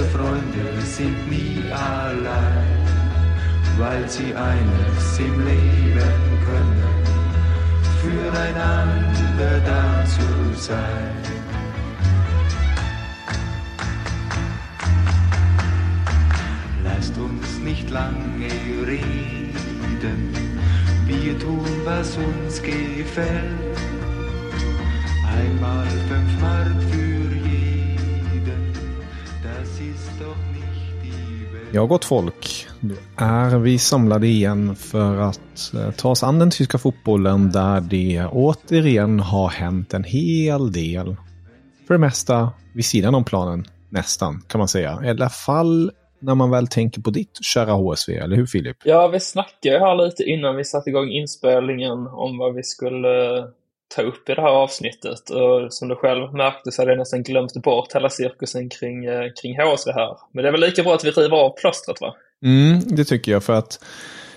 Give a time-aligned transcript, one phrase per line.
[0.00, 2.86] Gute Freunde sind nie allein,
[3.76, 7.04] weil sie eines im Leben können,
[8.00, 11.16] füreinander da zu sein.
[16.82, 18.48] Lasst uns nicht lange
[18.86, 20.34] reden,
[21.06, 23.76] wir tun, was uns gefällt.
[25.28, 27.09] Einmal fünf Mark für
[31.72, 32.66] Ja, gott folk.
[32.80, 37.80] Nu är vi samlade igen för att eh, ta oss an den tyska fotbollen där
[37.80, 41.16] det återigen har hänt en hel del.
[41.86, 45.00] För det mesta vid sidan om planen, nästan, kan man säga.
[45.04, 45.90] I alla fall
[46.20, 48.76] när man väl tänker på ditt kära HSV, eller hur Filip?
[48.84, 53.38] Ja, vi snackade ju här lite innan vi satte igång inspelningen om vad vi skulle
[53.38, 53.44] eh,
[53.94, 55.30] ta upp i det här avsnittet.
[55.30, 59.32] Och som du själv märkte så hade jag nästan glömt bort hela cirkusen kring, eh,
[59.42, 60.16] kring HSV här.
[60.32, 62.14] Men det är väl lika bra att vi river av plåstret va?
[62.44, 63.84] Mm, det tycker jag för att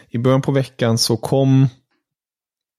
[0.10, 1.68] i början på veckan så kom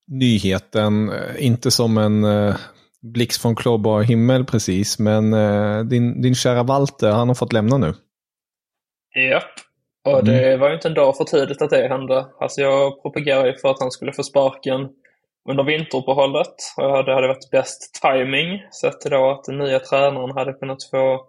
[0.07, 2.57] nyheten, eh, inte som en eh,
[3.03, 5.31] blixt från klarbar himmel precis, men
[5.89, 7.95] din, din kära Walter, han har fått lämna nu.
[9.31, 9.45] Japp.
[10.05, 12.27] Och det var ju inte en dag för tidigt att det hände.
[12.41, 14.89] Alltså jag propagerade ju för att han skulle få sparken
[15.51, 16.55] under vinteruppehållet.
[16.77, 20.85] Och det hade varit bäst timing sett till då att den nya tränaren hade kunnat
[20.91, 21.27] få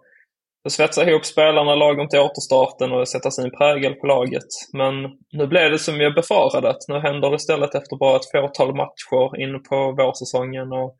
[0.68, 4.50] svetsa ihop spelarna lagom till återstarten och sätta sin prägel på laget.
[4.72, 4.94] Men
[5.32, 8.74] nu blev det som jag befarade att nu händer det istället efter bara ett fåtal
[8.74, 10.72] matcher in på vårsäsongen.
[10.72, 10.96] Och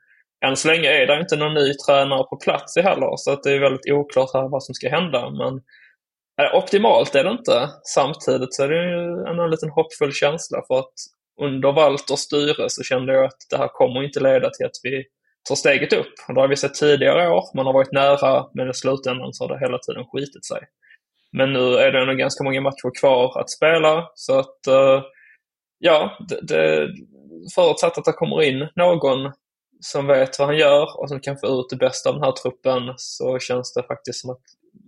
[0.47, 3.43] än så länge är det inte någon ny tränare på plats i heller, så att
[3.43, 5.31] det är väldigt oklart här vad som ska hända.
[5.31, 5.55] Men
[6.41, 7.69] eh, optimalt är det inte.
[7.95, 10.95] Samtidigt så är det ju en liten hoppfull känsla för att
[11.43, 15.05] under Walters styre så kände jag att det här kommer inte leda till att vi
[15.49, 16.15] tar steget upp.
[16.29, 17.57] Och det har vi sett tidigare år.
[17.57, 20.61] Man har varit nära, men i slutändan så har det hela tiden skitit sig.
[21.33, 25.03] Men nu är det ändå ganska många matcher kvar att spela, så att eh,
[25.79, 26.89] ja, det, det,
[27.55, 29.33] förutsatt att det kommer in någon
[29.81, 32.33] som vet vad han gör och som kan få ut det bästa av den här
[32.33, 34.43] truppen så känns det faktiskt som att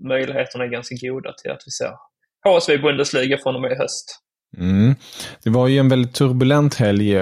[0.09, 1.93] möjligheterna är ganska goda till att vi ser
[2.45, 4.21] HSV Bundesliga från och med i höst.
[4.57, 4.95] Mm.
[5.45, 7.17] Det var ju en väldigt turbulent helg.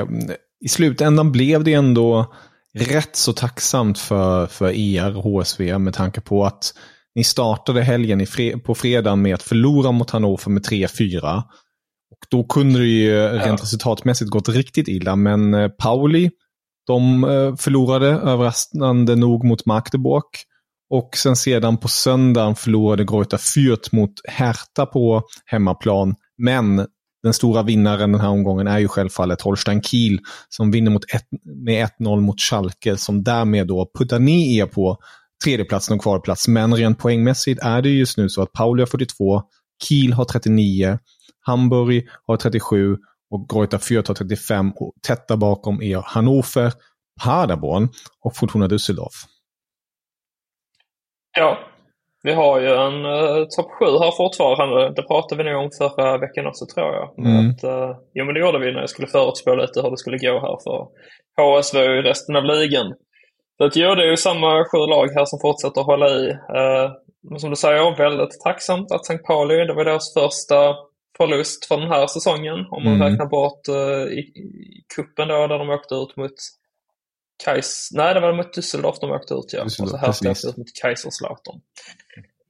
[0.65, 2.35] I slutändan blev det ändå
[2.75, 6.73] rätt så tacksamt för, för er, HSV, med tanke på att
[7.15, 11.43] ni startade helgen i fre på fredagen med att förlora mot Hannover med 3-4.
[12.11, 16.31] Och då kunde det ju rent resultatmässigt gått riktigt illa, men eh, Pauli,
[16.87, 20.25] de eh, förlorade överraskande nog mot Magdeburg.
[20.91, 26.15] Och sen sedan på söndagen förlorade Greuther Fürth mot Hertha på hemmaplan.
[26.39, 26.87] Men
[27.23, 31.27] den stora vinnaren den här omgången är ju självfallet Holstein Kiel som vinner mot ett,
[31.45, 34.99] med 1-0 mot Schalke som därmed då puttar ner er på
[35.45, 36.49] tredjeplatsen och kvalplats.
[36.49, 39.43] Men rent poängmässigt är det just nu så att Pauli har 42,
[39.83, 40.99] Kiel har 39,
[41.41, 42.97] Hamburg har 37
[43.31, 44.93] och Greuther Fürth har 35 och
[45.29, 46.73] där bakom är Hannover,
[47.25, 47.89] Paderborn
[48.21, 49.27] och Fortuna Düsseldorf.
[51.39, 51.59] Ja,
[52.27, 54.93] vi har ju en uh, topp 7 här fortfarande.
[54.97, 57.07] Det pratade vi nog om förra veckan också tror jag.
[57.19, 57.51] Mm.
[57.51, 60.19] Att, uh, jo men det gjorde vi när jag skulle förutspå lite hur det skulle
[60.19, 60.79] gå här för
[61.41, 62.89] HSV i resten av ligan.
[63.57, 66.23] Så att, jo, det är ju samma sju lag här som fortsätter att hålla i.
[66.31, 66.87] Uh,
[67.31, 69.19] men som du säger, väldigt tacksamt att St.
[69.19, 70.59] Pauli, det var deras första
[71.19, 72.59] förlust för den här säsongen.
[72.75, 73.09] Om man Mm.
[73.09, 74.49] räknar bort uh, i, i
[74.97, 76.39] kuppen då, där de åkte ut mot
[77.45, 77.89] Kais...
[77.93, 79.63] Nej, det var mot Düsseldorf de åkte ut, ja.
[79.63, 81.61] Och så här åkte ut mot Kaiserslautern.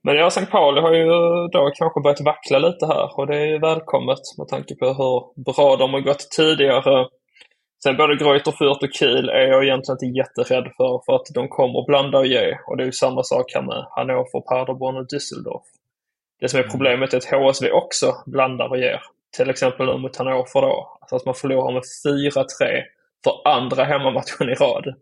[0.03, 0.47] Men ja, St.
[0.47, 1.09] Pauli har ju
[1.49, 5.43] då kanske börjat vackla lite här och det är ju välkommet med tanke på hur
[5.45, 7.09] bra de har gått tidigare.
[7.83, 11.49] Sen både Greuther Fürth och Kiel är jag egentligen inte jätterädd för, för att de
[11.49, 12.59] kommer blanda och ge.
[12.67, 15.67] Och det är ju samma sak här med Hannover, Paderborn och Düsseldorf.
[16.41, 19.01] Det som är problemet är att HSV också blandar och ger.
[19.37, 20.99] Till exempel nu mot Hannover då.
[21.01, 21.83] Alltså att man förlorar med
[22.33, 22.83] 4-3
[23.25, 24.85] för andra hemmamatchen i rad.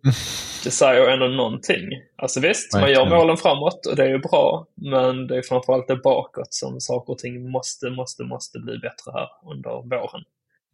[0.64, 1.88] Det säger ändå någonting.
[2.16, 5.88] Alltså visst, man gör målen framåt och det är ju bra, men det är framförallt
[5.88, 10.22] det bakåt som saker och ting måste, måste, måste bli bättre här under våren.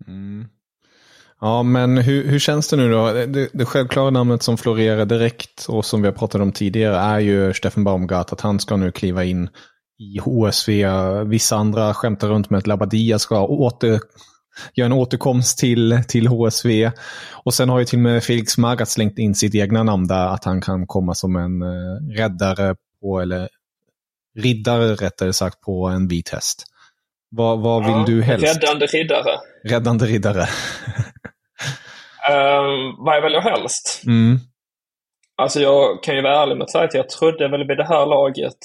[0.07, 0.49] Mm.
[1.41, 3.13] Ja, men hur, hur känns det nu då?
[3.13, 7.19] Det, det självklara namnet som florerar direkt och som vi har pratat om tidigare är
[7.19, 9.49] ju Steffen Baumgart, att han ska nu kliva in
[9.99, 10.87] i HSV.
[11.25, 14.01] Vissa andra skämtar runt med att Labadia ska åter,
[14.75, 16.91] göra en återkomst till, till HSV.
[17.45, 20.27] Och sen har ju till och med Felix Magath slängt in sitt egna namn där,
[20.27, 23.49] att han kan komma som en uh, räddare på, eller
[24.39, 26.65] riddare rättare sagt, på en vit häst.
[27.31, 28.47] Vad, vad vill Ja, du helst?
[28.47, 29.39] Räddande riddare.
[29.65, 30.47] Räddande riddare.
[32.31, 34.03] Um, vad jag väljer helst?
[34.07, 34.39] Mm.
[35.37, 37.87] Alltså jag kan ju vara ärlig med att säga att jag trodde väl vid det
[37.87, 38.59] här laget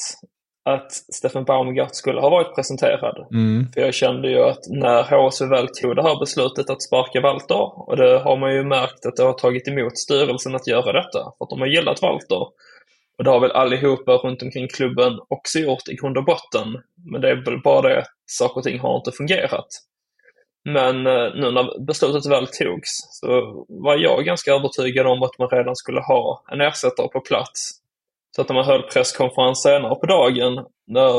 [0.66, 3.28] att Steffen Baumgart skulle ha varit presenterad.
[3.32, 3.68] Mm.
[3.74, 7.90] För jag kände ju att när HSV väl tog det här beslutet att sparka Walter,
[7.90, 11.20] och det har man ju märkt att det har tagit emot styrelsen att göra detta,
[11.38, 12.48] för att de har gillat Walter.
[13.18, 16.68] Och det har väl allihopa runt omkring klubben också gjort i grund och botten.
[17.12, 19.68] Men det är väl bara det att saker och ting har inte fungerat.
[20.66, 22.92] Men eh, nu när beslutet väl togs
[23.22, 27.85] så var jag ganska övertygad om att man redan skulle ha en ersättare på plats.
[28.36, 31.12] Så att när man höll presskonferens senare på dagen, när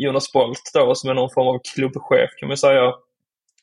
[0.00, 2.94] Jonas Bolt då, som är någon form av klubbchef kan man säga,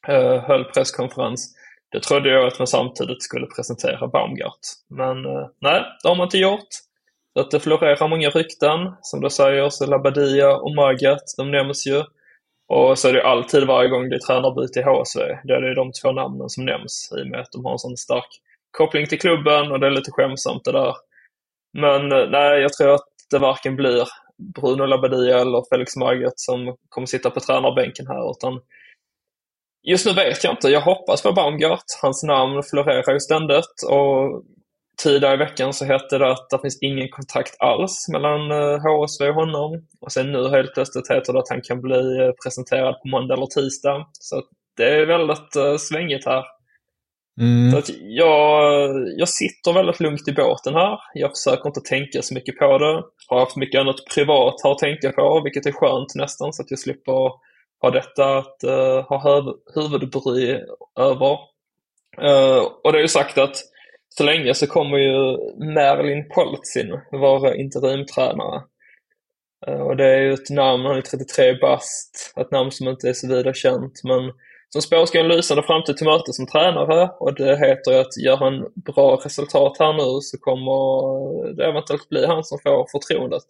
[0.07, 1.55] eh, höll presskonferens,
[1.91, 4.59] det trodde jag att man samtidigt skulle presentera Baumgart.
[4.89, 6.67] Men eh, nej, det har man inte gjort.
[7.33, 8.79] Så att det florerar många rykten.
[9.01, 12.03] Som du säger så Labadia och Magath, de nämns ju.
[12.67, 15.75] Och så är det alltid varje gång det är tränarbyte i HSV, då är det
[15.75, 18.29] de två namnen som nämns i och med att de har en sån stark
[18.71, 20.93] koppling till klubben och det är lite skämsamt det där.
[21.73, 24.07] Men eh, nej, jag tror att det varken blir
[24.55, 28.61] Bruno Labbadia eller Felix Magath som kommer sitta på tränarbänken här, utan
[29.83, 30.69] just nu vet jag inte.
[30.69, 31.83] Jag hoppas på Baumgart.
[32.01, 34.43] Hans namn florerar ju ständigt och
[35.03, 39.29] tidigare i veckan så hette det att det finns ingen kontakt alls mellan eh, HSV
[39.29, 39.87] och honom.
[40.01, 43.33] Och sen nu helt plötsligt heter det att han kan bli eh, presenterad på måndag
[43.33, 44.07] eller tisdag.
[44.19, 44.43] Så
[44.77, 46.43] det är väldigt svängigt här.
[47.39, 47.71] Mm.
[47.71, 50.99] Så att jag, jag sitter väldigt lugnt i båten här.
[51.13, 53.03] Jag försöker inte tänka så mycket på det.
[53.27, 56.71] Har haft mycket annat privat här att tänka på, vilket är skönt nästan, så att
[56.71, 57.31] jag slipper
[57.81, 60.59] ha detta att uh, ha huvudbry
[60.99, 61.37] över.
[62.21, 63.55] Uh, och det är ju sagt att
[64.09, 65.37] så länge så kommer ju
[65.73, 68.61] Merlin Poltzin vara interimtränare.
[69.67, 73.09] Uh, och det är ju ett namn, han är 33 bast, ett namn som inte
[73.09, 74.31] är så vida känt, men
[74.73, 78.17] som spår ska en lysande framtid till möte som tränare och det heter ju att
[78.17, 83.47] gör han bra resultat här nu så kommer det eventuellt bli han som får förtroendet.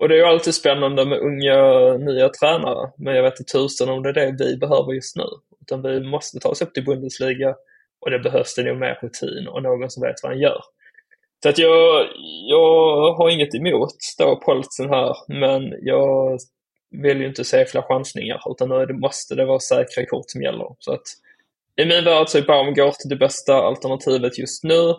[0.00, 3.88] Och det är ju alltid spännande med unga nya tränare, men jag vet inte tusen
[3.88, 5.24] om det är det vi behöver just nu.
[5.60, 7.54] Utan vi måste ta oss upp till Bundesliga
[8.00, 10.62] och det behövs det nog mer rutin och någon som vet vad han gör.
[11.42, 12.06] Så att jag,
[12.48, 16.38] jag har inget emot då Poltsen här, men jag
[16.90, 20.76] vill ju inte se fler chansningar utan nu måste det vara säkra kort som gäller.
[20.78, 21.06] Så att
[21.76, 24.94] i min värld så är Baumgart det bästa alternativet just nu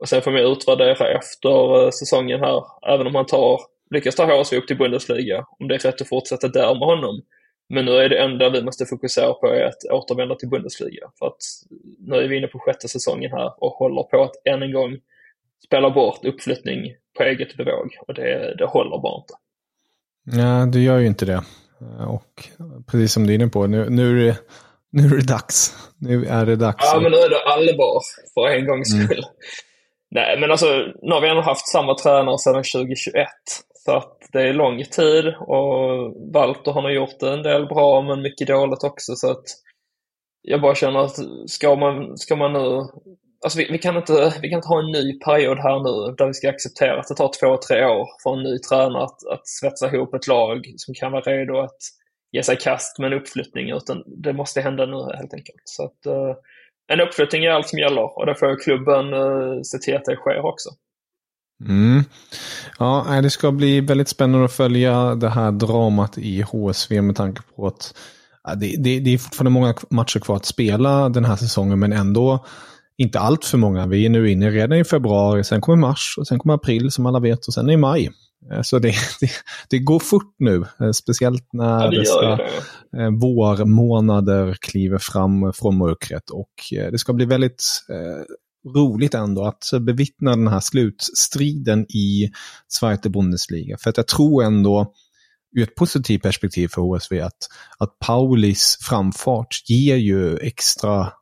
[0.00, 2.64] och sen får man utvärdera efter eh, säsongen här,
[2.94, 3.60] även om han tar,
[3.90, 7.22] lyckas ta HSV upp till Bundesliga, om det är rätt att fortsätta där med honom.
[7.68, 11.10] Men nu är det enda vi måste fokusera på är att återvända till Bundesliga.
[11.18, 11.42] För att
[11.98, 14.98] nu är vi inne på sjätte säsongen här och håller på att än en gång
[15.64, 17.96] spela bort uppflyttning på eget bevåg.
[18.06, 19.34] Och det, det håller bara inte.
[20.32, 21.42] Ja, du gör ju inte det.
[22.06, 22.48] Och
[22.86, 24.36] precis som du är inne på, nu, nu, är, det,
[24.90, 25.76] nu är det dags.
[25.98, 26.90] Nu är det dags.
[26.92, 28.00] Ja, men nu är det allvar
[28.34, 29.18] för en gångs skull.
[29.18, 29.30] Mm.
[30.10, 30.66] Nej, men alltså,
[31.02, 33.28] nu har vi ändå haft samma tränare sedan 2021.
[33.84, 38.22] Så att det är lång tid och Walter har nog gjort en del bra men
[38.22, 39.12] mycket dåligt också.
[39.14, 39.44] Så att
[40.42, 42.88] jag bara känner att ska man, ska man nu
[43.44, 46.26] Alltså vi, vi, kan inte, vi kan inte ha en ny period här nu där
[46.26, 49.48] vi ska acceptera att det tar två, tre år för en ny tränare att, att
[49.48, 51.78] svetsa ihop ett lag som kan vara redo att
[52.32, 53.70] ge sig kast med en uppflyttning.
[53.70, 55.62] Utan det måste hända nu helt enkelt.
[55.64, 56.34] Så att, uh,
[56.92, 60.16] en uppflyttning är allt som gäller och då får klubben uh, se till att det
[60.16, 60.70] sker också.
[61.68, 62.04] Mm.
[62.78, 67.42] Ja, det ska bli väldigt spännande att följa det här dramat i HSV med tanke
[67.56, 67.94] på att
[68.56, 72.44] det, det, det är fortfarande många matcher kvar att spela den här säsongen men ändå
[73.00, 73.86] inte allt för många.
[73.86, 77.06] Vi är nu inne redan i februari, sen kommer mars och sen kommer april som
[77.06, 78.10] alla vet och sen är maj.
[78.62, 78.88] Så det,
[79.20, 79.30] det,
[79.70, 80.64] det går fort nu,
[80.94, 83.10] speciellt när ja, dessa det.
[83.10, 86.30] vårmånader kliver fram från mörkret.
[86.30, 92.30] Och det ska bli väldigt eh, roligt ändå att bevittna den här slutstriden i
[92.68, 93.76] Zweite Bundesliga.
[93.78, 94.92] För att jag tror ändå,
[95.56, 101.12] ur ett positivt perspektiv för HSV, att, att Paulis framfart ger ju extra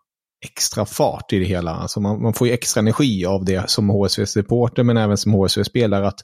[0.45, 1.71] extra fart i det hela.
[1.71, 6.07] Alltså man, man får ju extra energi av det som HSV-supporter men även som HSV-spelare
[6.07, 6.21] att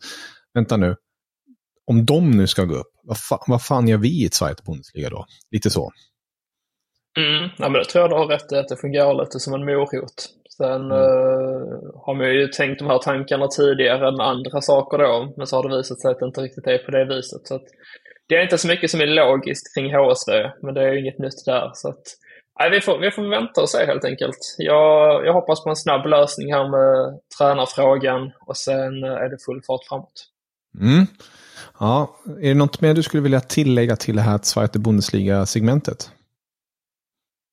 [0.55, 0.97] vänta nu,
[1.87, 4.63] om de nu ska gå upp, vad, fa vad fan gör vi i ett Zweite
[4.67, 5.25] Bundesliga då?
[5.51, 5.91] Lite så.
[7.19, 9.55] Mm, ja, men det tror jag du har rätt i, att det fungerar lite som
[9.55, 10.29] en morot.
[10.57, 10.93] Sen mm.
[10.93, 15.57] uh, har man ju tänkt de här tankarna tidigare med andra saker då, men så
[15.57, 17.47] har det visat sig att det inte riktigt är på det viset.
[17.47, 17.65] Så att,
[18.29, 21.19] det är inte så mycket som är logiskt kring HSV, men det är ju inget
[21.19, 21.71] nytt där.
[21.75, 22.05] Så att,
[22.59, 24.55] nej, vi, får, vi får vänta och se helt enkelt.
[24.59, 29.63] Jag, jag hoppas på en snabb lösning här med tränarfrågan och sen är det full
[29.67, 30.29] fart framåt.
[30.81, 31.07] Mm.
[31.81, 36.11] Ja, är det något mer du skulle vilja tillägga till det här Zweite Bundesliga-segmentet?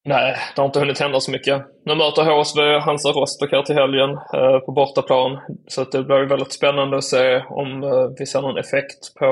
[0.05, 1.65] Nej, det har inte hunnit hända så mycket.
[1.85, 5.39] Nu möter HSV Hansa Rostock här till helgen eh, på bortaplan.
[5.67, 9.27] Så att det blir väldigt spännande att se om eh, vi ser någon effekt på,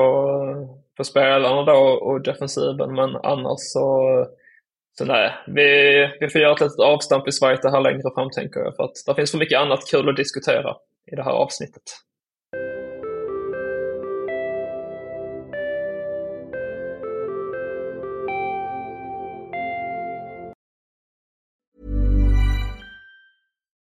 [0.96, 2.94] på spelarna då och defensiven.
[2.94, 4.39] Men annars så, så
[5.04, 5.66] nej, vi,
[6.20, 8.76] vi får göra ett litet avstamp i Sverige här längre fram tänker jag.
[8.76, 10.76] För att det finns för mycket annat kul att diskutera
[11.12, 11.82] i det här avsnittet.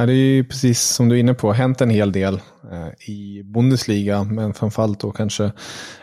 [0.00, 2.34] Ja, det är ju precis som du är inne på, hänt en hel del
[2.72, 5.52] eh, i Bundesliga, men framförallt då kanske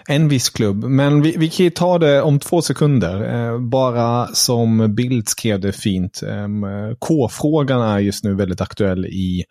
[0.07, 0.83] en viss klubb.
[0.83, 5.59] Men vi, vi kan ju ta det om två sekunder, eh, bara som Bild skrev
[5.59, 6.21] det fint.
[6.23, 6.65] Ehm,
[6.99, 9.43] K-frågan är just nu väldigt aktuell i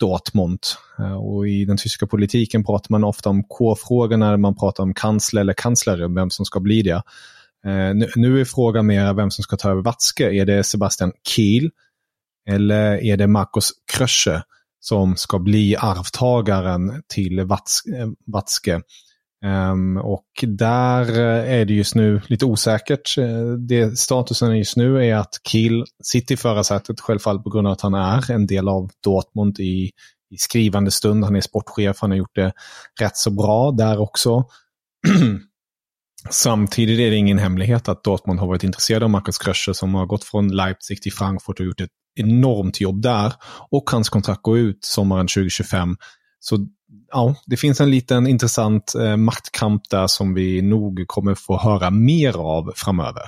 [0.00, 0.60] Dortmund.
[0.98, 4.94] Eh, och i den tyska politiken pratar man ofta om K-frågan när man pratar om
[4.94, 7.02] kansler eller kanslare, vem som ska bli det.
[7.94, 10.30] Nu, nu är frågan mer vem som ska ta över Watzke.
[10.30, 11.70] Är det Sebastian Kiel?
[12.48, 14.42] Eller är det Marcos Krösche
[14.80, 17.40] som ska bli arvtagaren till
[18.26, 18.72] Watzke?
[19.44, 23.18] Eh, um, ehm, och där eh, är det just nu lite osäkert.
[23.18, 27.72] Eh, det statusen just nu är att Kiel sitter i förarsätet, självfallet på grund av
[27.72, 29.90] att han är en del av Dortmund i,
[30.30, 31.24] i skrivande stund.
[31.24, 32.52] Han är sportchef, han har gjort det
[33.00, 34.44] rätt så bra där också.
[36.30, 40.06] Samtidigt är det ingen hemlighet att Dortmund har varit intresserad av Marcus Krösche som har
[40.06, 43.32] gått från Leipzig till Frankfurt och gjort ett enormt jobb där.
[43.70, 45.96] Och hans kontrakt går ut sommaren 2025.
[46.40, 46.66] Så
[47.12, 51.90] ja, det finns en liten intressant eh, maktkamp där som vi nog kommer få höra
[51.90, 53.22] mer av framöver.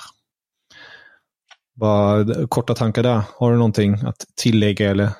[1.77, 3.23] Bara, eh, korta tankar där.
[3.39, 5.11] Har du någonting att tillägga eller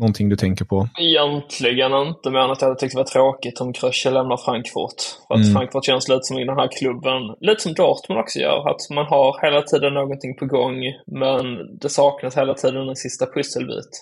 [0.00, 0.88] någonting du tänker på?
[0.98, 5.00] Egentligen inte, men att jag tyckte det var tråkigt om Krösche lämnar Frankfurt.
[5.26, 5.52] För att mm.
[5.54, 9.06] Frankfurt känns lite som i den här klubben, lite som Dortmund också gör, att man
[9.06, 10.76] har hela tiden någonting på gång,
[11.06, 11.44] men
[11.80, 13.92] det saknas hela tiden en sista pusselbit.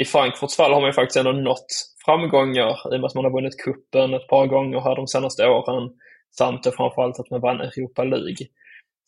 [0.00, 1.70] I Frankfurts fall har man ju faktiskt ändå nått
[2.04, 5.48] framgångar i och med att man har vunnit kuppen ett par gånger här de senaste
[5.48, 5.90] åren,
[6.38, 8.46] samt framförallt att man vann Europa League.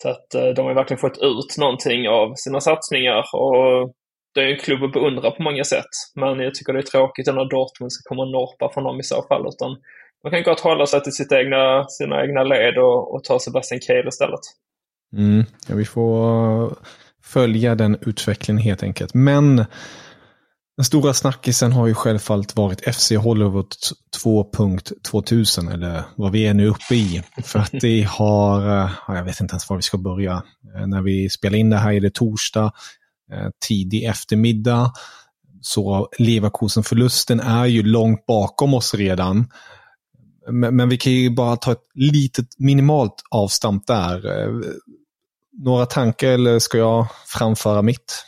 [0.02, 3.94] Så att eh, de har verkligen fått ut någonting av sina satsningar och
[4.34, 5.92] det är en klubb att beundra på många sätt.
[6.14, 9.02] Men jag tycker det är tråkigt när Dortmund ska komma och norpa från dem i
[9.02, 9.48] så fall.
[9.48, 9.76] Utan
[10.22, 13.80] man kan gott hålla sig till sitt egna, sina egna led och, och ta Sebastian
[13.80, 14.40] Kehl istället.
[15.16, 16.72] Mm, ja, vi får eh,
[17.24, 19.14] följa den utvecklingen helt enkelt.
[19.14, 19.64] Men
[20.76, 23.74] den stora snackisen har ju självfallet varit FC Hollywood
[24.24, 27.22] 2.2000 eller vad vi är nu uppe i.
[27.44, 30.42] För att det har, eh, jag vet inte ens var vi ska börja.
[30.76, 32.72] Eh, när vi spelar in det här är det torsdag.
[33.32, 34.92] Eh, tidig eftermiddag.
[35.60, 39.46] Så Leverkusen-förlusten är ju långt bakom oss redan.
[40.50, 44.40] Men, men, vi kan ju bara ta ett litet minimalt avstamp där.
[44.40, 44.52] Eh,
[45.64, 48.24] några tankar eller ska jag framföra mitt?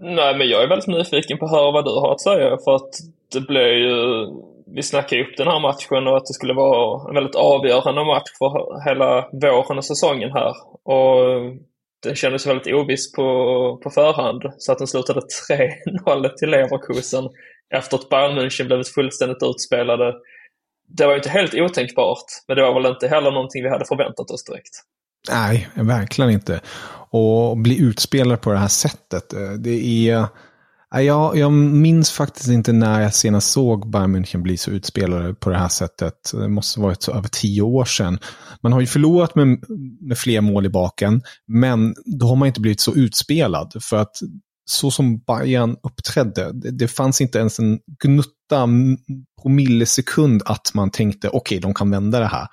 [0.00, 2.76] Nej, men jag är väldigt nyfiken på att höra vad du har att säga för
[2.76, 2.90] att
[3.32, 4.26] det blev ju
[4.74, 8.30] vi snackade upp den här matchen och att det skulle vara en väldigt avgörande match
[8.38, 8.50] för
[8.88, 10.54] hela våren och säsongen här.
[10.84, 11.16] Och
[12.02, 13.22] den kändes väldigt oviss på,
[13.82, 15.20] på förhand, så att den slutade
[16.06, 17.28] 3-0 till Leverkusen
[17.74, 20.14] efter att Bayern München blivit fullständigt utspelade.
[20.88, 23.84] Det var ju inte helt otänkbart, men det var väl inte heller någonting vi hade
[23.84, 24.74] förväntat oss direkt.
[25.30, 26.60] Nej, verkligen inte.
[27.10, 30.26] Och bli utspelad på det här sättet, eh, det är...
[30.94, 35.50] Jag, jag minns faktiskt inte när jag senast såg Bayern München bli så utspelade på
[35.50, 36.14] det här sättet.
[36.32, 38.18] Det måste ha varit så över tio år sedan.
[38.62, 39.64] Man har ju förlorat med,
[40.00, 43.72] med fler mål i baken, men då har man inte blivit så utspelad.
[43.82, 44.16] För att
[44.64, 48.68] så som Bayern uppträdde, det, det fanns inte ens en gnutta
[49.42, 52.46] på millisekund att man tänkte okej, okay, de kan vända det här.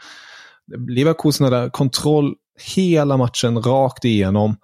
[0.89, 2.35] Leverkusen hade kontroll
[2.75, 4.55] hela matchen rakt igenom.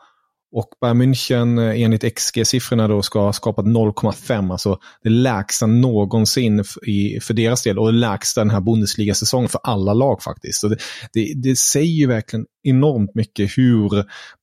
[0.57, 6.63] Och Bayern München eh, enligt XG-siffrorna då ska ha skapat 0,5, alltså det lägsta någonsin
[6.85, 10.59] i, för deras del och det lägsta den här Bundesliga-säsongen för alla lag faktiskt.
[10.61, 10.77] Så det,
[11.13, 13.89] det, det, säger ju verkligen enormt mycket hur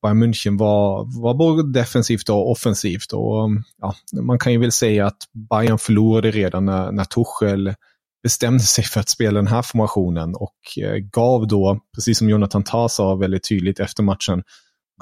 [0.02, 3.12] Bayern München var, var både defensivt och offensivt.
[3.12, 5.18] Och, um, ja, man kan ju väl säga att
[5.50, 7.74] Bayern förlorade redan när, när Tuchel
[8.22, 12.64] bestämde sig för att spela den här formationen och eh, gav då, precis som Jonathan
[12.64, 14.42] Tah sa väldigt tydligt efter matchen,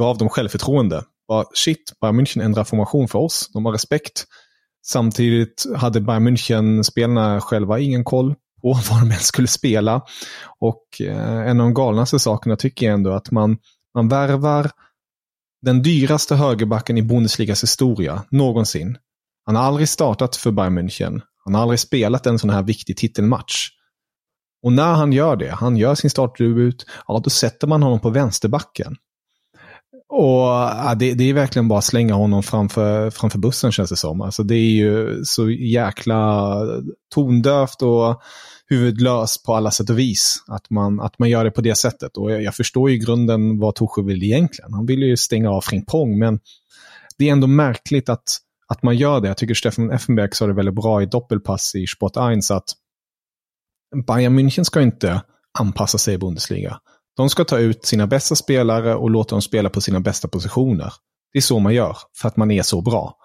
[0.01, 1.05] gav dem självförtroende.
[1.29, 3.51] Bara, shit, Bayern München ändrar formation för oss.
[3.53, 4.25] De har respekt.
[4.87, 10.03] Samtidigt hade Bayern München-spelarna själva ingen koll på vad de ens skulle spela.
[10.61, 13.59] Och eh, en av de galnaste sakerna tycker jag ändå att man,
[13.95, 14.71] man värvar
[15.63, 18.99] den dyraste högerbacken i Bundesligas historia någonsin.
[19.47, 21.21] Han har aldrig startat för Bayern München.
[21.45, 23.69] Han har aldrig spelat en sån här viktig titelmatch.
[24.63, 28.11] Och när han gör det, han gör sin startdebut, ja då sätter man honom på
[28.11, 28.97] vänsterbacken.
[30.13, 33.97] Och ja, det, det, är verkligen bara att slänga honom framför, framför bussen känns det
[33.97, 34.21] som.
[34.21, 36.55] Alltså det är ju så jäkla
[37.15, 38.23] tondövt och
[38.67, 40.45] huvudlöst på alla sätt och vis.
[40.47, 42.17] Att man, att man gör det på det sättet.
[42.17, 44.73] Och jag, jag förstår ju grunden vad Torsjö vill egentligen.
[44.73, 46.41] Han vill ju stänga av Frimpong, men
[47.19, 48.39] det är ändå märkligt att,
[48.69, 49.29] att man gör det.
[49.29, 52.65] Jag tycker Stefan Effenberg sa det väldigt bra i doppelpass i Sport 1 att
[54.07, 55.23] Bayern München ska inte
[55.59, 56.81] anpassa sig i Bundesliga.
[57.21, 60.93] De ska ta ut sina bästa spelare och låta dem spela på sina bästa positioner.
[61.33, 63.17] Det är så man gör, för att man är så bra.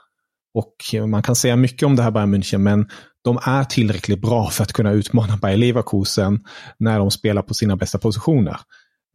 [0.53, 2.89] Och man kan säga mycket om det här Bayern München, men
[3.23, 6.43] de är tillräckligt bra för att kunna utmana Bayer Leverkusen
[6.77, 8.57] när de spelar på sina bästa positioner.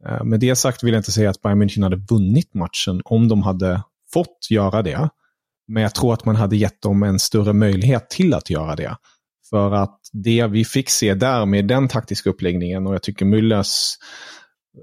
[0.07, 3.27] Eh, med det sagt vill jag inte säga att Bayern München hade vunnit matchen om
[3.27, 5.09] de hade fått göra det.
[5.67, 8.95] Men jag tror att man hade gett dem en större möjlighet till att göra det.
[9.49, 13.95] För att det vi fick se där med den taktiska uppläggningen och jag tycker Müllers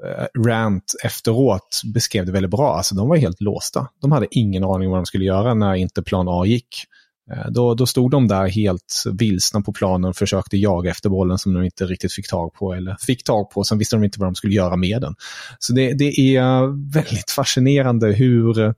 [0.05, 2.77] Eh, rant efteråt beskrev det väldigt bra.
[2.77, 3.89] Alltså, de var helt låsta.
[4.01, 6.85] De hade ingen aning vad de skulle göra när inte plan A gick.
[7.31, 11.39] Eh, då, då stod de där helt vilsna på planen och försökte jaga efter bollen
[11.39, 12.75] som de inte riktigt fick tag på.
[12.75, 15.15] Eller fick tag på, sen visste de inte vad de skulle göra med den.
[15.59, 18.75] Så det, det är väldigt fascinerande hur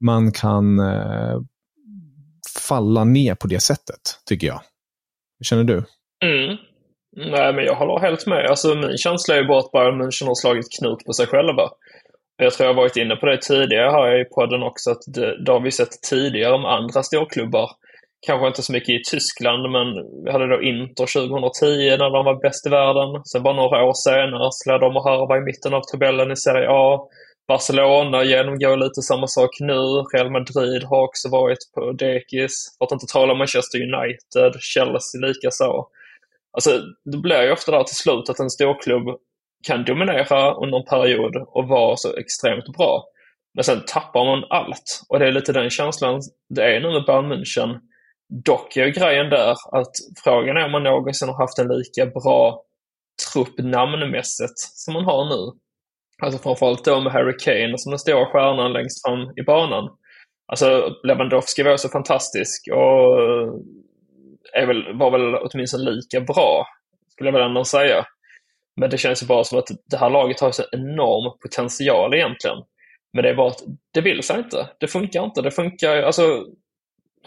[0.00, 1.40] man kan eh,
[2.68, 4.60] falla ner på det sättet, tycker jag.
[5.38, 5.84] Hur känner du?
[6.24, 6.56] Mm.
[7.16, 8.46] Nej, men jag håller helt med.
[8.46, 11.70] Alltså, min känsla är ju bara att Bayern München har slagit knut på sig själva.
[12.36, 15.52] Jag tror jag varit inne på det tidigare här i podden också, att det, det
[15.52, 17.70] har vi sett tidigare om andra storklubbar.
[18.26, 19.86] Kanske inte så mycket i Tyskland, men
[20.24, 23.24] vi hade då Inter 2010 när de var bäst i världen.
[23.24, 26.68] Sen bara några år senare slår de och harva i mitten av tabellen i Serie
[26.70, 27.00] A.
[27.48, 29.80] Barcelona genomgår lite samma sak nu.
[30.14, 32.54] Real Madrid har också varit på dekis.
[32.78, 35.88] För att inte tala om Manchester United, Chelsea likaså.
[36.54, 39.18] Alltså, det blir ju ofta där till slut att en storklubb
[39.66, 43.04] kan dominera under en period och vara så extremt bra.
[43.54, 45.02] Men sen tappar man allt.
[45.08, 47.78] Och det är lite den känslan det är nu med Bayern München.
[48.44, 49.92] Dock är ju grejen där att
[50.24, 52.62] frågan är om man någonsin har haft en lika bra
[53.32, 55.58] trupp namnmässigt som man har nu.
[56.22, 59.90] Alltså framförallt då med Harry Kane som den stora stjärnan längst fram i banan.
[60.46, 63.18] Alltså Lewandowski var så fantastisk och
[64.52, 66.66] är väl, var väl åtminstone lika bra,
[67.12, 68.06] skulle jag väl ändå säga.
[68.76, 72.56] Men det känns ju bara som att det här laget har så enorm potential egentligen.
[73.12, 73.62] Men det är bara att
[73.94, 74.68] det vill sig inte.
[74.80, 75.42] Det funkar inte.
[75.42, 76.44] Det funkar, alltså,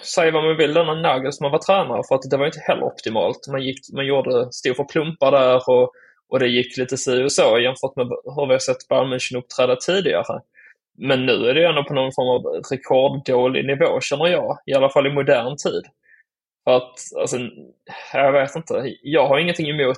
[0.01, 3.47] säg vad man vill, denna Nagelsmann var tränare för att det var inte heller optimalt.
[3.51, 5.91] Man, gick, man gjorde, stod för plumpar där och,
[6.29, 9.37] och det gick lite si och så jämfört med hur vi har sett Bayern München
[9.37, 10.41] uppträda tidigare.
[10.97, 14.89] Men nu är det ändå på någon form av rekorddålig nivå känner jag, i alla
[14.89, 15.83] fall i modern tid.
[16.67, 17.37] För att, alltså,
[18.13, 18.95] jag vet inte.
[19.01, 19.97] Jag har ingenting emot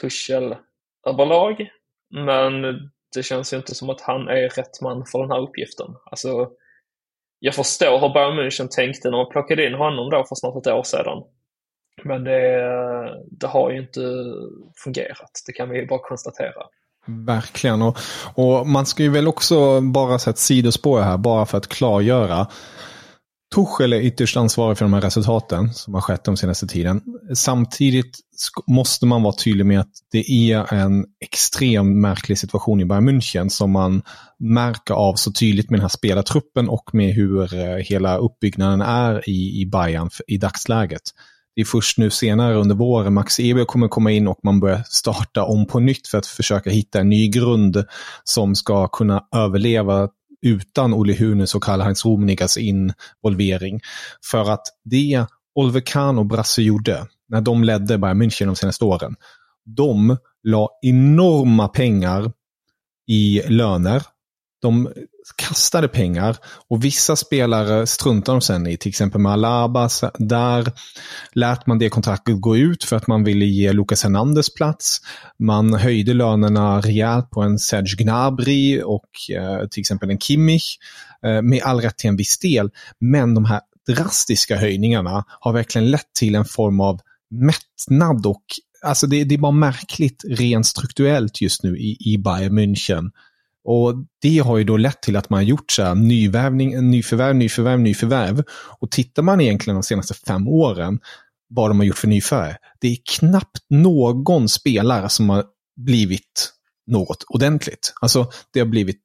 [0.00, 0.56] Tuchel
[1.06, 1.68] överlag.
[2.10, 2.62] Men
[3.14, 5.86] det känns ju inte som att han är rätt man för den här uppgiften.
[6.10, 6.48] Alltså,
[7.38, 10.72] jag förstår hur Bayern München tänkte när man plockade in honom då för snart ett
[10.72, 11.22] år sedan.
[12.04, 12.60] Men det,
[13.30, 14.00] det har ju inte
[14.84, 15.30] fungerat.
[15.46, 16.62] Det kan vi ju bara konstatera.
[17.06, 17.82] Verkligen.
[17.82, 17.98] Och,
[18.34, 22.46] och man ska ju väl också bara sätta sidospår här, bara för att klargöra.
[23.54, 27.02] Tuchel är ytterst ansvarig för de här resultaten som har skett de senaste tiden.
[27.34, 28.18] Samtidigt
[28.66, 33.48] måste man vara tydlig med att det är en extremt märklig situation i Bayern München
[33.48, 34.02] som man
[34.38, 39.28] märker av så tydligt med den här spelartruppen och med hur eh, hela uppbyggnaden är
[39.28, 41.02] i, i Bayern i dagsläget.
[41.58, 44.82] Det är först nu senare under våren Max Eber kommer komma in och man börjar
[44.86, 47.84] starta om på nytt för att försöka hitta en ny grund
[48.24, 50.08] som ska kunna överleva
[50.42, 53.80] utan Olle Hunes och Karl-Heinz Rummenigges involvering.
[54.30, 58.84] För att det Oliver Kahn och Brasse gjorde när de ledde Bayern München de senaste
[58.84, 59.16] åren,
[59.64, 62.32] de la enorma pengar
[63.06, 64.02] i löner.
[64.60, 64.92] De
[65.36, 66.36] kastade pengar
[66.68, 68.76] och vissa spelare struntade de sen i.
[68.76, 69.88] Till exempel med Alaba.
[70.18, 70.72] Där
[71.32, 75.00] lät man det kontraktet gå ut för att man ville ge Lucas Hernandez plats.
[75.38, 80.76] Man höjde lönerna rejält på en Serge Gnabry och eh, till exempel en Kimmich.
[81.26, 82.70] Eh, med all rätt till en viss del.
[83.00, 88.42] Men de här drastiska höjningarna har verkligen lett till en form av mättnad och
[88.82, 93.10] Alltså det, det är bara märkligt rent strukturellt just nu i, i Bayern München.
[93.70, 97.36] Och Det har ju då lett till att man har gjort så här, nyvärvning, nyförvärv,
[97.36, 98.42] nyförvärv, nyförvärv.
[98.50, 100.98] Och tittar man egentligen de senaste fem åren
[101.48, 102.54] vad de har gjort för nyförvärv.
[102.80, 105.44] Det är knappt någon spelare som har
[105.76, 106.52] blivit
[106.86, 107.92] något ordentligt.
[108.00, 109.02] Alltså det har blivit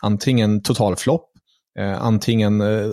[0.00, 1.30] antingen totalflopp
[1.78, 2.90] Eh, antingen eh,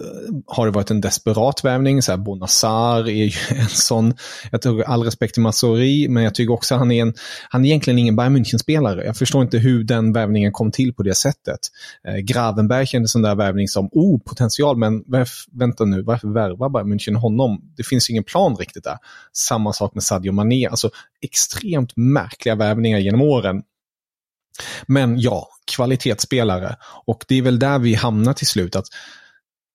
[0.47, 4.13] har det varit en desperat värvning, så här Bonassar är ju en sån,
[4.51, 7.13] jag tror all respekt till Massori, men jag tycker också att han är, en,
[7.49, 9.05] han är egentligen ingen Bayern München-spelare.
[9.05, 11.59] Jag förstår inte hur den värvningen kom till på det sättet.
[12.07, 16.69] Eh, Gravenberg kändes en där värvning som, oh, potential, men varför, vänta nu, varför värvar
[16.69, 17.61] Bayern München honom?
[17.77, 18.97] Det finns ingen plan riktigt där.
[19.33, 20.89] Samma sak med Sadio Mané, alltså
[21.21, 23.63] extremt märkliga värvningar genom åren.
[24.87, 26.75] Men ja, kvalitetsspelare.
[27.05, 28.75] Och det är väl där vi hamnar till slut.
[28.75, 28.85] att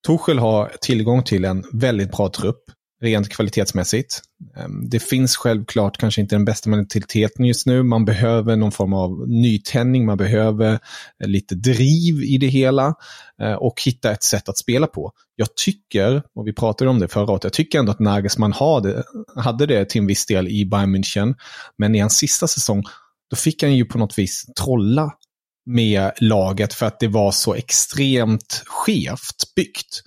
[0.07, 2.65] Torshäll har tillgång till en väldigt bra trupp,
[3.01, 4.21] rent kvalitetsmässigt.
[4.57, 7.83] Ehm, det finns självklart kanske inte den bästa mentaliteten just nu.
[7.83, 10.79] Man behöver någon form av nytändning, man behöver
[11.25, 12.95] lite driv i det hela
[13.43, 15.13] eh, och hitta ett sätt att spela på.
[15.37, 19.05] Jag tycker, och vi pratade om det förra året, jag tycker ändå att Nagelsmann hade,
[19.37, 21.35] hade det till en viss del i Bayern München.
[21.79, 22.83] Men i hans sista säsong
[23.31, 25.13] då fick han ju på något vis trolla
[25.67, 30.03] med laget för att det var så extremt skevt byggt.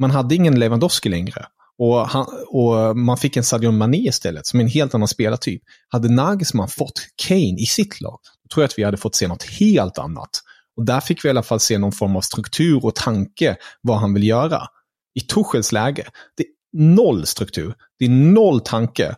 [0.00, 1.46] Man hade ingen Lewandowski längre.
[1.78, 5.62] Och, han, och man fick en Sadio Mané istället, som är en helt annan spelartyp.
[5.88, 9.28] Hade Nagelsmann fått Kane i sitt lag, då tror jag att vi hade fått se
[9.28, 10.30] något helt annat.
[10.76, 13.98] Och där fick vi i alla fall se någon form av struktur och tanke vad
[13.98, 14.66] han vill göra.
[15.14, 17.74] I Tuchels läge, det är noll struktur.
[17.98, 19.16] Det är noll tanke.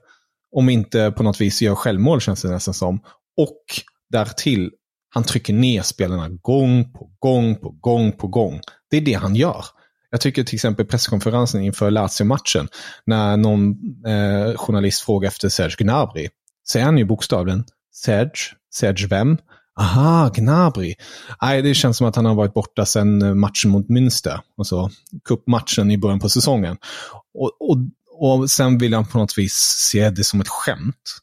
[0.53, 3.01] Om inte på något vis gör självmål känns det nästan som.
[3.37, 3.63] Och
[4.11, 4.71] därtill,
[5.15, 8.61] han trycker ner spelarna gång på gång på gång på gång.
[8.91, 9.65] Det är det han gör.
[10.11, 12.69] Jag tycker till exempel presskonferensen inför Lazio-matchen,
[13.07, 13.71] när någon
[14.07, 16.29] eh, journalist frågar efter Serge Gnabry,
[16.69, 19.39] säger han ju bokstavligen Serge, Serge vem?
[19.81, 20.95] Aha, Gnabry.
[21.43, 24.41] Nej, det känns som att han har varit borta sedan eh, matchen mot Münster.
[24.59, 24.91] Alltså
[25.25, 26.77] cupmatchen i början på säsongen.
[27.35, 27.77] Och, och,
[28.19, 29.55] och sen vill han på något vis
[29.91, 31.19] se det som ett skämt.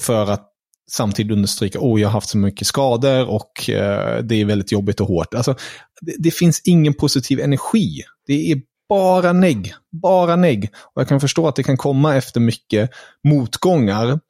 [0.00, 0.53] För att
[0.90, 5.00] samtidigt understryka, oh jag har haft så mycket skador och eh, det är väldigt jobbigt
[5.00, 5.34] och hårt.
[5.34, 5.54] Alltså,
[6.00, 8.02] det, det, finns ingen positiv energi.
[8.26, 10.70] Det är bara negg, bara negg.
[10.94, 12.90] Och jag kan förstå att det kan komma efter mycket
[13.28, 14.20] motgångar.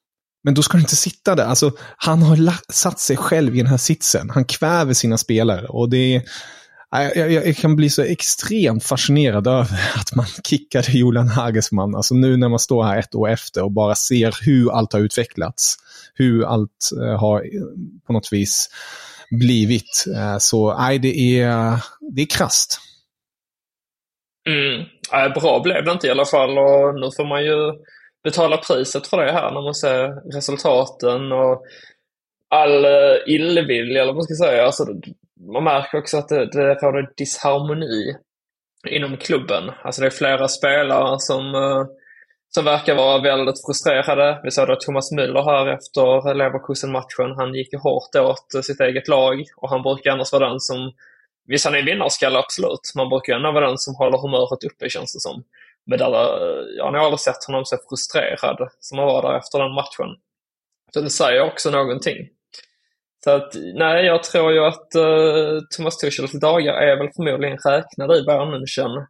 [0.44, 1.44] Men då ska du inte sitta där.
[1.44, 4.30] Alltså, han har satt sig själv i den här sitsen.
[4.30, 5.66] Han kväver sina spelare.
[5.66, 6.22] Och det är,
[7.02, 9.62] jag, jag, jag, kan bli så extremt fascinerad över
[9.96, 11.94] att man kickade Julian Hagesman.
[11.94, 15.00] Alltså nu när man står här ett år efter och bara ser hur allt har
[15.00, 15.76] utvecklats
[16.14, 17.62] hur allt eh, har eh,
[18.06, 18.70] på något vis
[19.30, 20.04] blivit.
[20.16, 21.76] Eh, så nej, det är,
[22.14, 22.80] det är krasst.
[24.48, 24.86] Mm.
[25.10, 27.72] Ja, bra blev det inte i alla fall och nu får man ju
[28.24, 31.62] betala priset för det här när man ser resultaten och
[32.50, 32.86] all
[33.26, 34.66] illvilja, eller vad man ska säga.
[34.66, 34.86] Alltså,
[35.40, 38.16] man märker också att det, det råder disharmoni
[38.88, 39.70] inom klubben.
[39.82, 41.84] Alltså det är flera spelare som eh,
[42.54, 44.40] som verkar vara väldigt frustrerade.
[44.42, 47.34] Vi såg då Thomas Müller här efter Leverkusen-matchen.
[47.36, 50.60] Han gick ju hårt åt eh, sitt eget lag och han brukar annars vara den
[50.60, 50.92] som,
[51.46, 54.90] visst han är vinnarskalle absolut, man brukar ju ändå vara den som håller humöret uppe
[54.90, 55.44] känns det som.
[55.86, 59.58] Men där, eh, jag har aldrig sett honom så frustrerad som han var där efter
[59.58, 60.10] den matchen.
[60.92, 62.28] Så det säger också någonting.
[63.24, 68.18] Så att, nej, jag tror ju att uh, Thomas Tuchels dagar är väl förmodligen räknade
[68.18, 69.06] i Bayern München.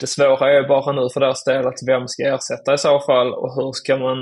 [0.00, 3.34] det svåra är bara nu för deras del att vem ska ersätta i så fall
[3.34, 4.18] och hur ska man,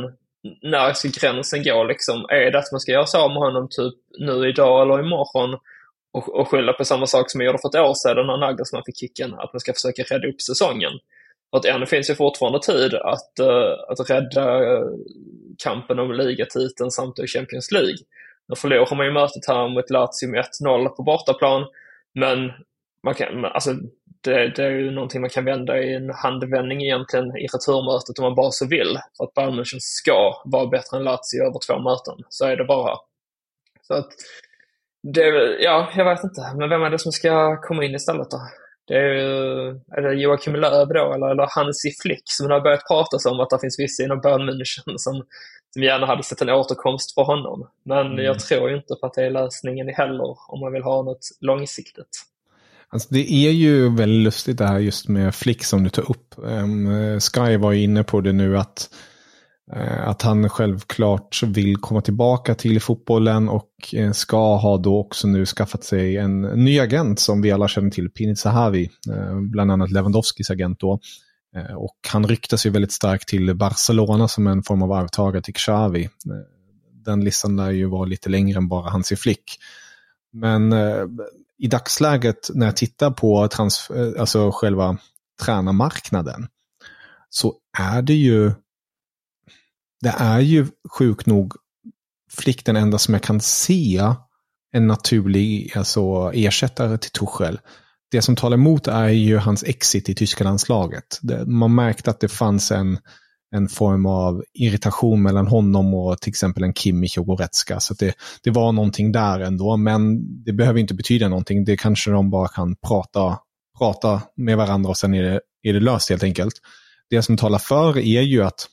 [0.63, 2.27] när ska gränsen gå liksom?
[2.29, 5.59] Är det att man ska göra sig av med honom typ nu idag eller imorgon
[6.13, 8.83] och, och skylla på samma sak som man gjorde för ett år sedan när Nagelsmann
[8.87, 10.93] fick kicken, att man ska försöka rädda upp säsongen?
[11.51, 14.89] För att ännu finns ju fortfarande tid att, uh, att rädda uh,
[15.65, 18.03] kampen om ligatiteln samt i Champions League.
[18.49, 21.67] Nu förlorar man ju mötet här mot Lazio med 1-0 på bortaplan,
[22.15, 22.53] men
[23.03, 23.71] man kan, alltså,
[24.21, 28.23] det, det, är ju någonting man kan vända i en handvändning egentligen i returmötet om
[28.23, 28.99] man bara så vill.
[29.17, 32.25] För att Bayern München ska vara bättre än Lazio över två möten.
[32.29, 32.97] Så är det bara.
[33.83, 34.09] Så att,
[35.03, 35.27] det,
[35.61, 36.53] ja, jag vet inte.
[36.57, 38.41] Men vem är det som ska komma in istället då?
[38.89, 39.19] Det är,
[39.97, 43.41] är det Joakim Löw då, eller, eller Hansi Flick som det har börjat pratas om
[43.41, 45.23] att det finns vissa inom Bayern München som,
[45.73, 47.69] som gärna hade sett en återkomst för honom.
[47.85, 48.25] Men mm.
[48.25, 52.25] jag tror inte på att det är lösningen heller om man vill ha något långsiktigt.
[52.91, 56.35] Alltså det är ju väldigt lustigt det här just med Flick som du tar upp.
[56.37, 58.91] Um, Sky var ju inne på det nu att,
[59.73, 65.29] Eh, att han självklart vill komma tillbaka till fotbollen och eh, ska ha då också
[65.29, 69.73] nu skaffat sig en ny agent som vi alla känner till, Pinit Sahavi, eh, bland
[69.73, 71.01] annat Lewandowskis agent då.
[71.77, 76.09] Och han ryktas ju väldigt starkt till Barcelona som en form av arvtagare till Xavi.
[77.05, 79.59] Den listan lär ju vara lite längre än bara hans i Flick.
[80.33, 80.75] Men
[81.59, 84.99] i dagsläget när jag tittar på trans, alltså själva
[85.43, 86.47] tränarmarknaden
[87.31, 88.53] så är det ju
[90.01, 90.67] det är ju
[90.99, 91.55] sjukt nog
[92.31, 94.03] Flick den enda som jag kan se
[94.73, 97.61] en naturlig alltså, ersättare till Tuchel.
[98.11, 101.21] Det som talar emot är ju hans exit i tyska landslaget.
[101.47, 102.99] Man märkte att det fanns en,
[103.55, 107.81] en form av irritation mellan honom och till exempel en Kimmich och Goretzka.
[107.81, 111.65] Så det, det var någonting där ändå, men det behöver inte betyda någonting.
[111.65, 113.39] Det kanske de bara kan prata,
[113.79, 116.55] prata med varandra och sen är det, är det löst helt enkelt.
[117.11, 118.67] Det som talar för är ju att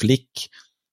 [0.00, 0.48] Flick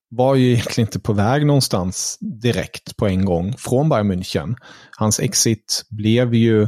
[0.09, 4.55] var ju egentligen inte på väg någonstans direkt på en gång från Bayern München.
[4.97, 6.67] Hans exit blev ju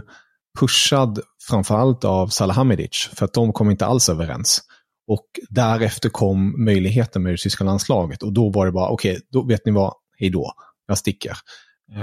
[0.59, 1.19] pushad
[1.49, 4.61] framförallt av Salahamidic för att de kom inte alls överens.
[5.07, 9.21] Och därefter kom möjligheten med det tyska landslaget och då var det bara, okej, okay,
[9.31, 10.53] då vet ni vad, hej då,
[10.87, 11.37] jag sticker.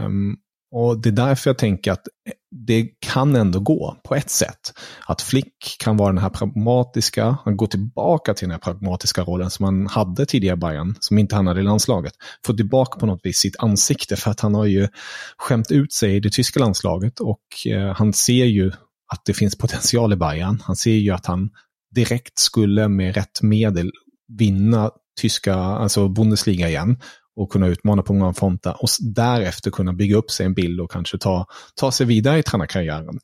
[0.04, 0.36] Um,
[0.72, 2.02] och det är därför jag tänker att
[2.66, 4.72] det kan ändå gå på ett sätt.
[5.06, 9.50] Att Flick kan vara den här pragmatiska, han går tillbaka till den här pragmatiska rollen
[9.50, 12.12] som han hade tidigare i Bayern, som inte han hade i landslaget.
[12.46, 14.88] Får tillbaka på något vis sitt ansikte för att han har ju
[15.36, 18.72] skämt ut sig i det tyska landslaget och eh, han ser ju
[19.12, 20.62] att det finns potential i Bayern.
[20.64, 21.50] Han ser ju att han
[21.94, 23.90] direkt skulle med rätt medel
[24.38, 26.98] vinna tyska, alltså Bundesliga igen
[27.36, 30.90] och kunna utmana på många fronter och därefter kunna bygga upp sig en bild och
[30.90, 33.20] kanske ta, ta sig vidare i tränarkarriären.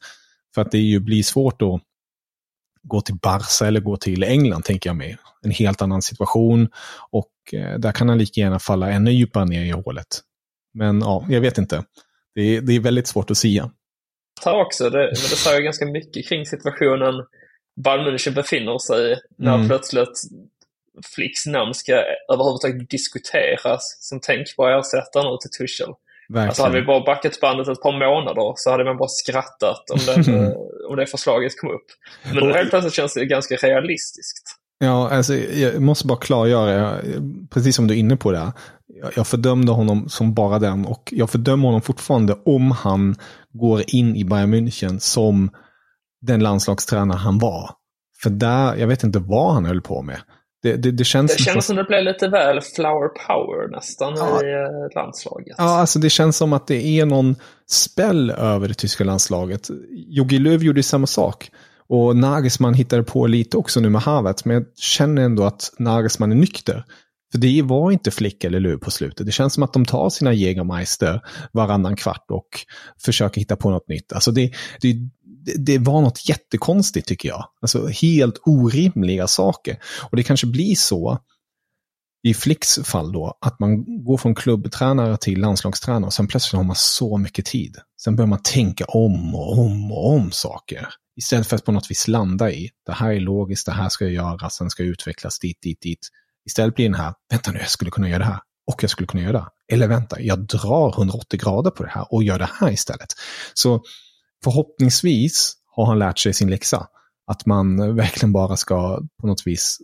[0.54, 1.80] För att det ju blir svårt att
[2.82, 5.16] gå till Barca eller gå till England, tänker jag mig.
[5.42, 6.68] En helt annan situation
[7.10, 10.06] och eh, där kan han lika gärna falla ännu djupare ner i hålet.
[10.74, 11.84] Men ja, jag vet inte.
[12.34, 13.70] Det är, det är väldigt svårt att sia.
[14.44, 17.14] Här också, det, men det säger ganska mycket kring situationen
[17.84, 19.68] Bayern München befinner sig när mm.
[19.68, 20.22] plötsligt
[21.14, 21.92] Flicks namn ska
[22.32, 25.94] överhuvudtaget diskuteras som tänkbar ersättare nu till Tuchel.
[26.28, 26.48] Verkligen.
[26.48, 29.98] Alltså hade vi bara backat bandet ett par månader så hade man bara skrattat om,
[30.06, 30.52] den,
[30.88, 31.86] om det förslaget kom upp.
[32.24, 34.56] Men nu helt plötsligt känns det ganska realistiskt.
[34.78, 37.00] Ja, alltså, jag måste bara klargöra,
[37.50, 38.52] precis som du är inne på det.
[39.16, 43.16] Jag fördömde honom som bara den och jag fördömer honom fortfarande om han
[43.52, 45.50] går in i Bayern München som
[46.20, 47.70] den landslagstränare han var.
[48.22, 50.20] För där, jag vet inte vad han höll på med.
[50.66, 54.42] Det, det, det känns, det känns som det blev lite väl flower power nästan ja.
[54.42, 55.54] i eh, landslaget.
[55.58, 57.36] Ja, alltså det känns som att det är någon
[57.70, 59.70] spell över det tyska landslaget.
[59.90, 61.50] Jogi Löw gjorde samma sak.
[61.88, 66.32] Och Nagelsmann hittade på lite också nu med Havertz, men jag känner ändå att Nagelsmann
[66.32, 66.84] är nykter.
[67.32, 69.26] För det var inte Flick eller Löw på slutet.
[69.26, 71.20] Det känns som att de tar sina Jägermeister
[71.52, 72.48] varannan kvart och
[73.04, 74.12] försöker hitta på något nytt.
[74.12, 74.94] Alltså det, det,
[75.56, 77.44] det var något jättekonstigt tycker jag.
[77.60, 79.78] Alltså helt orimliga saker.
[80.10, 81.18] Och det kanske blir så
[82.22, 86.64] i Flicks fall då, att man går från klubbtränare till landslagstränare och sen plötsligt har
[86.64, 87.76] man så mycket tid.
[88.02, 90.88] Sen börjar man tänka om och om och om saker.
[91.16, 94.04] Istället för att på något vis landa i, det här är logiskt, det här ska
[94.04, 96.08] jag göra, sen ska jag utvecklas dit, dit, dit.
[96.46, 99.06] Istället blir den här, vänta nu, jag skulle kunna göra det här och jag skulle
[99.06, 99.74] kunna göra det.
[99.74, 103.08] Eller vänta, jag drar 180 grader på det här och gör det här istället.
[103.54, 103.82] Så
[104.44, 106.86] förhoppningsvis har han lärt sig sin läxa.
[107.26, 109.78] Att man verkligen bara ska på något vis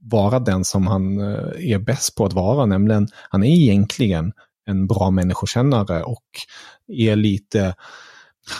[0.00, 4.32] vara den som han eh, är bäst på att vara, nämligen han är egentligen
[4.66, 6.24] en bra människokännare och
[6.88, 7.74] är lite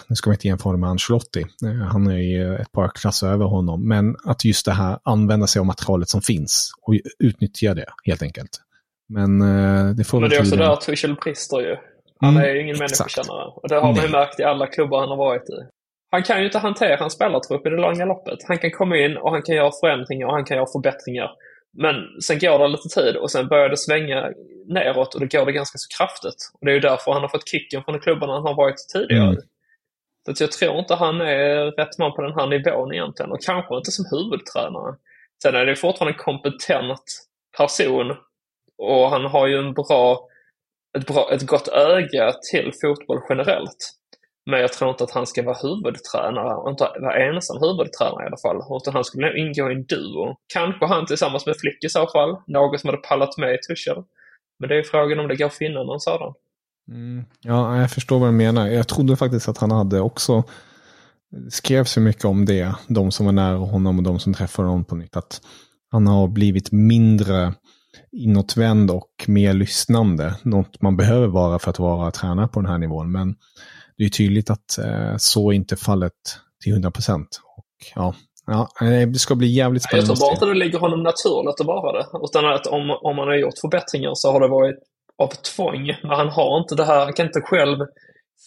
[0.09, 3.44] nu ska vi inte jämföra med Ancelotti, eh, han är ju ett par klasser över
[3.44, 7.87] honom, men att just det här använda sig av materialet som finns och utnyttja det
[8.04, 8.61] helt enkelt.
[9.09, 11.76] Men eh, det får Men det är också där Tuchel brister ju.
[12.20, 13.44] Han Mm, är ju ingen människokännare.
[13.46, 15.59] Och det har man ju märkt i alla klubbar han har varit i.
[16.11, 18.38] Han kan ju inte hantera en spelartrupp i det långa loppet.
[18.48, 21.31] Han kan komma in och han kan göra förändringar och han kan göra förbättringar.
[21.79, 24.33] Men sen går det lite tid och sen börjar det svänga
[24.66, 26.40] neråt och det går det ganska så kraftigt.
[26.55, 28.88] Och det är ju därför han har fått kicken från de klubbarna han har varit
[28.92, 29.29] tidigare.
[29.29, 29.42] Mm.
[30.37, 33.33] Så jag tror inte han är rätt man på den här nivån egentligen.
[33.33, 34.94] Och kanske inte som huvudtränare.
[35.42, 37.05] Sen är det fortfarande en kompetent
[37.59, 38.16] person.
[38.79, 40.29] Och han har ju en bra,
[40.96, 43.92] ett, bra, ett gott öga till fotboll generellt.
[44.50, 48.26] Men jag tror inte att han ska vara huvudtränare och inte vara ensam huvudtränare i
[48.26, 48.76] alla fall.
[48.76, 50.37] Utan han skulle nog ingå i en duo.
[50.52, 52.37] Kanske han tillsammans med Flick i så fall.
[52.46, 54.02] Något som hade pallat med i Tuchel.
[54.59, 56.35] Men det är frågan om det går att finna någon sådan.
[56.88, 57.24] Mm.
[57.40, 58.68] Ja, jag förstår vad du menar.
[58.68, 60.44] Jag trodde faktiskt att han hade också
[61.50, 64.85] skrevs ju mycket om det, de som var nära honom och de som träffade honom
[64.85, 65.40] på nytt, att
[65.90, 67.54] han har blivit mindre
[68.12, 70.35] inåtvänd och mer lyssnande.
[70.42, 73.12] Något man behöver vara för att vara tränare på den här nivån.
[73.12, 73.35] Men
[73.98, 76.12] det är tydligt att eh, så är inte fallet
[76.62, 77.28] till 100 procent.
[77.94, 78.14] Ja,
[78.46, 80.16] ja, eh, det ska bli jävligt Jag spännande.
[80.16, 82.06] tror bara inte det ligger honom naturligt att vara det.
[82.24, 84.76] Utan att om, om han har gjort förbättringar så har det varit
[85.22, 85.87] av tvång.
[86.02, 87.78] Men han har inte det här, han kan inte själv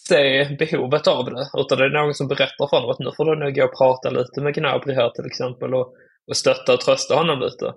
[0.08, 1.46] se behovet av det.
[1.58, 3.78] Utan det är någon som berättar för honom att nu får du nog gå och
[3.78, 5.94] prata lite med Gnabry här till exempel och,
[6.28, 7.72] och stötta och trösta honom lite.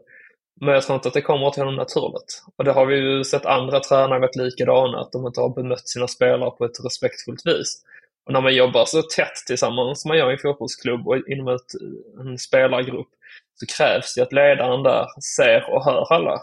[0.61, 2.43] Men jag tror inte att det kommer till honom naturligt.
[2.57, 5.87] Och det har vi ju sett andra tränare varit likadana, att de inte har bemött
[5.87, 7.83] sina spelare på ett respektfullt vis.
[8.25, 11.47] Och när man jobbar så tätt tillsammans som man gör i en fotbollsklubb och inom
[11.47, 11.71] ett,
[12.19, 13.09] en spelargrupp
[13.55, 15.05] så krävs det att ledaren där
[15.37, 16.41] ser och hör alla.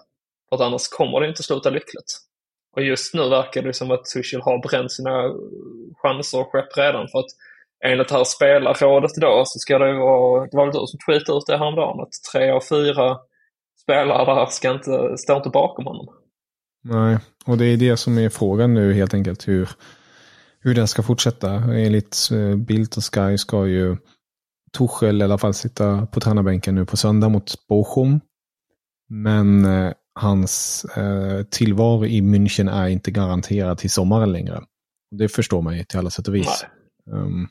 [0.49, 2.19] För att annars kommer det inte sluta lyckligt.
[2.77, 5.33] Och just nu verkar det som att Tuchel har bränt sina eh,
[6.03, 7.09] chanser och skepp redan.
[7.09, 7.31] För att
[7.85, 11.39] enligt det här spelarrådet då så ska det vara, det var väl du som tweetade
[11.39, 13.19] ut det häromdagen, att tre av fyra
[13.83, 16.07] spelare där ska inte, står inte bakom honom.
[16.85, 19.49] Nej, och det är det som är frågan nu helt enkelt.
[19.49, 19.69] Hur,
[20.61, 21.53] hur den ska fortsätta.
[21.55, 23.97] Enligt eh, Bildt och Sky ska ju
[24.79, 28.21] Tuchel i alla fall sitta på tränarbänken nu på söndag mot Bochum.
[29.09, 34.61] Men eh, hans eh, tillvaro i München är inte garanterad till sommaren längre.
[35.11, 36.65] Det förstår man ju till alla sätt och vis.
[37.11, 37.49] Um,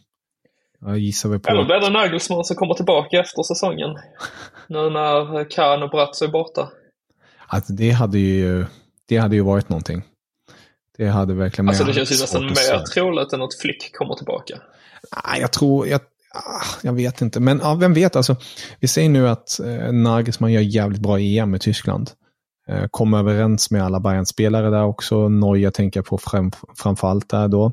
[0.81, 1.49] jag gissar väl på...
[1.49, 3.89] Eller blir det Nagelsmann som kommer tillbaka efter säsongen?
[4.67, 6.69] nu när Kahn och Bratz är borta.
[7.47, 8.65] Att det hade ju,
[9.05, 10.03] det hade ju varit någonting.
[10.97, 14.55] Det hade verkligen Alltså det känns ju nästan mer troligt än att Flick kommer tillbaka.
[15.25, 16.01] Nej, jag tror, jag,
[16.33, 17.39] ah, jag vet inte.
[17.39, 18.35] Men ja, vem vet, alltså.
[18.79, 22.11] Vi säger nu att eh, Nagelsmann gör jävligt bra EM i Tyskland.
[22.67, 25.29] Eh, kom överens med alla Bayern-spelare där också.
[25.29, 27.71] Neuer tänker jag på fram, framförallt där då.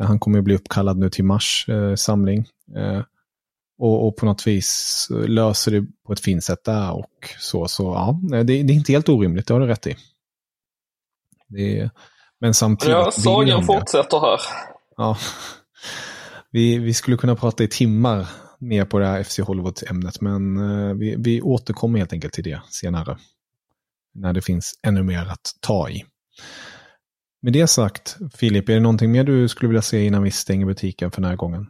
[0.00, 2.46] Eh, han kommer ju bli uppkallad nu till mars eh, samling.
[2.76, 3.02] Eh,
[3.78, 7.68] och, och på något vis eh, löser det på ett fint sätt där och så.
[7.68, 9.96] Så ja, det, det är inte helt orimligt, det har du rätt i.
[11.48, 11.90] Det
[12.42, 12.92] men samtidigt...
[12.92, 14.40] Ja, sagan fortsätter här.
[14.96, 15.16] Ja.
[16.50, 18.28] Vi, vi skulle kunna prata i timmar
[18.58, 22.62] mer på det här FC Hollywood-ämnet, men eh, vi, vi återkommer helt enkelt till det
[22.68, 23.18] senare.
[24.14, 26.04] När det finns ännu mer att ta i.
[27.42, 30.66] Med det sagt, Filip, är det någonting mer du skulle vilja se innan vi stänger
[30.66, 31.66] butiken för den här gången?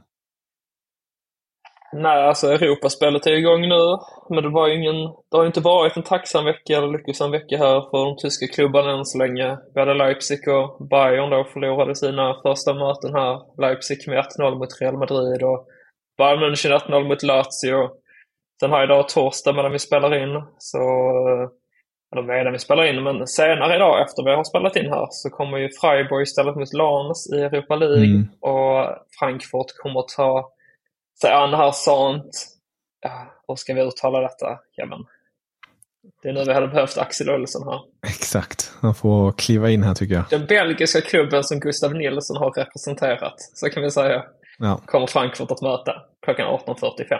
[1.92, 3.98] Nej, alltså Europaspelet är igång nu.
[4.30, 4.94] Men det var ingen...
[5.30, 8.46] Det har ju inte varit en tacksam vecka eller lyckosam vecka här för de tyska
[8.46, 9.58] klubbarna än så länge.
[9.74, 13.60] Vi hade Leipzig och Bayern då förlorade sina första möten här.
[13.60, 15.66] Leipzig med 1-0 mot Real Madrid och
[16.18, 17.90] Bayern München 1-0 mot Lazio.
[18.60, 20.78] Den här idag torsdag medan vi spelar in, så...
[20.78, 21.61] Eh,
[22.12, 25.30] eller medan vi spelar in, men senare idag efter vi har spelat in här så
[25.30, 28.28] kommer ju Freiburg istället mot Lens i Europa League Mm.
[28.40, 28.86] och
[29.18, 30.52] Frankfurt kommer att ta
[31.20, 32.46] sig an här sånt.
[33.00, 35.04] Ja, hur ska vi uttala detta, Kevin?
[36.22, 37.80] Det är nu vi hade behövt Axel Olsson här.
[38.06, 40.24] Exakt, han får kliva in här tycker jag.
[40.30, 44.24] Den belgiska klubben som Gustav Nilsson har representerat, så kan vi säga,
[44.62, 45.92] Ja, kommer Frankfurt att möta
[46.24, 47.18] klockan 18.45.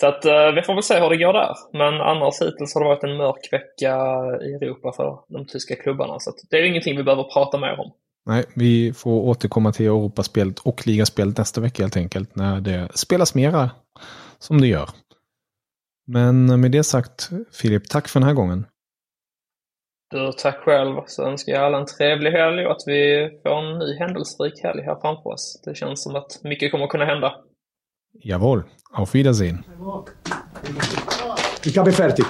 [0.00, 1.54] Så att eh, vi får väl se hur det går där.
[1.72, 3.94] Men annars hittills har det varit en mörk vecka
[4.46, 6.18] i Europa för de tyska klubbarna.
[6.18, 7.92] Så det är ingenting vi behöver prata mer om.
[8.26, 13.34] nej, vi får återkomma till Europaspelet och ligaspelet nästa vecka helt enkelt, när det spelas
[13.34, 13.70] mera
[14.38, 14.88] som det gör.
[16.06, 18.66] Men med det sagt, Filip, tack för den här gången.
[20.10, 21.00] Du, tack själv.
[21.06, 24.82] Så önskar jag alla en trevlig helg och att vi får en ny händelserik helg
[24.82, 25.60] här framför oss.
[25.64, 27.34] Det känns som att mycket kommer att kunna hända.
[28.12, 29.64] Jawohl, auf Wiedersehen.
[31.64, 32.24] Ich habe fertig.